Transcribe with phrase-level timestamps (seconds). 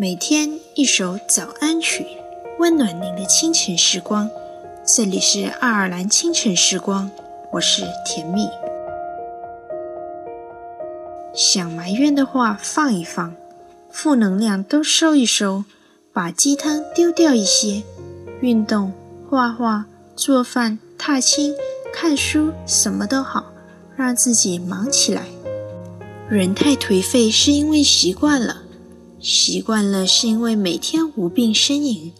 [0.00, 2.06] 每天一首早安曲，
[2.58, 4.30] 温暖您的清晨时光。
[4.82, 7.10] 这里是爱尔兰清晨时光，
[7.52, 8.48] 我是甜蜜。
[11.34, 13.34] 想埋怨的话放一放，
[13.90, 15.66] 负能量都收一收，
[16.14, 17.82] 把鸡汤丢掉一些。
[18.40, 18.94] 运动、
[19.28, 19.84] 画画、
[20.16, 21.54] 做饭、踏青、
[21.92, 23.52] 看书，什么都好，
[23.94, 25.24] 让自己忙起来。
[26.30, 28.62] 人太颓废是因为习惯了，
[29.20, 32.12] 习惯了是因为每天无病呻吟。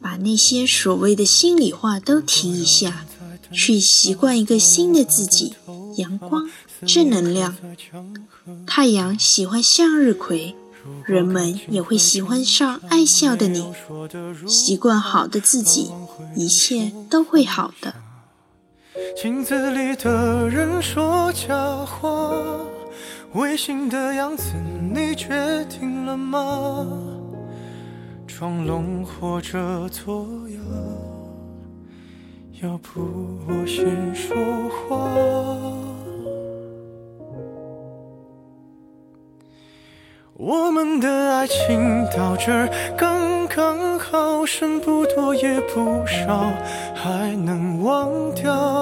[0.00, 3.06] 把那些所谓的心里话都停一下，
[3.52, 5.54] 去习惯一个新的自己。
[5.96, 6.50] 阳光，
[6.84, 7.56] 正能量。
[8.66, 10.56] 太阳喜欢向日葵，
[11.04, 13.72] 人们也会喜欢上爱笑的你。
[14.48, 15.92] 习惯好的自己，
[16.34, 17.94] 一切都会好的。
[19.16, 22.34] 镜子里的人说假话，
[23.34, 24.52] 违心的样子，
[24.92, 26.86] 你决定了吗？
[28.26, 30.58] 装聋或者作哑，
[32.62, 33.00] 要不
[33.46, 34.36] 我先说
[34.68, 34.98] 话。
[40.34, 46.52] 我们的爱情到这刚刚好，剩不多也不少，
[46.94, 48.81] 还能忘掉。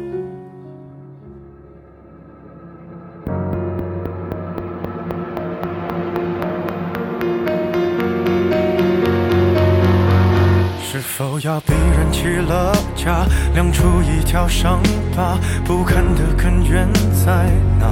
[11.21, 14.81] 否要逼人起了家，亮出一条伤
[15.15, 15.37] 疤？
[15.63, 17.45] 不堪的根源在
[17.79, 17.85] 哪？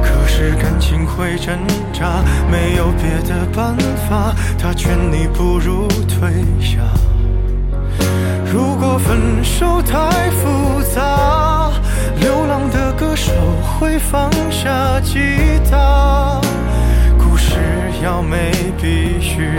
[0.00, 1.58] 可是感情会挣
[1.92, 3.76] 扎，没有别的办
[4.08, 4.32] 法。
[4.56, 6.78] 他劝你不如退下。
[8.52, 11.72] 如果分手太复杂，
[12.20, 13.32] 流浪的歌手
[13.80, 15.18] 会放下吉
[15.68, 16.40] 他。
[17.18, 17.56] 故事
[18.00, 19.50] 要美，必须。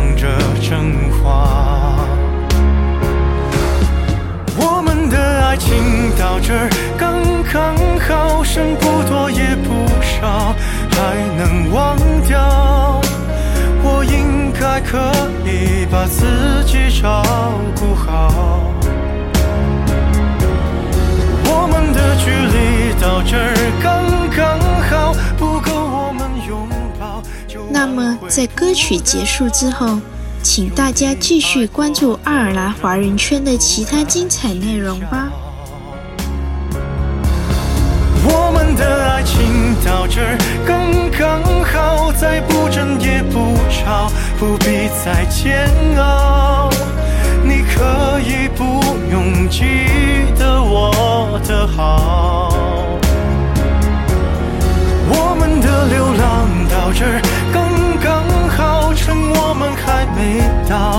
[0.00, 0.26] 藏着
[0.62, 1.94] 真话。
[4.56, 6.54] 我们的爱情到这
[6.96, 7.20] 刚
[7.52, 10.54] 刚好，剩不多也不少，
[10.90, 12.98] 还能忘掉。
[13.82, 14.96] 我应该可
[15.44, 17.22] 以把自己照
[17.78, 18.79] 顾好。
[27.72, 29.98] 那么，在歌曲结束之后，
[30.42, 35.28] 请大家继续关注爱尔兰华人圈的其他精彩内容吧。
[38.22, 40.36] 我们的爱情到这儿
[40.66, 46.68] 刚刚好，再不争也不吵，不必再煎熬。
[47.42, 49.64] 你可以不用记
[50.38, 52.52] 得我的好。
[55.12, 57.22] 我们的流浪到这儿。